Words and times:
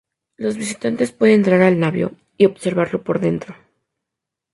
Los 0.35 0.57
visitantes 0.57 1.11
pueden 1.11 1.35
entrar 1.35 1.61
al 1.61 1.79
navío 1.79 2.13
y 2.35 2.45
observarlo 2.47 3.03
por 3.03 3.19
dentro. 3.19 3.55